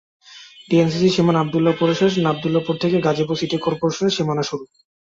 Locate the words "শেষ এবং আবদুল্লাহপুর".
1.95-2.75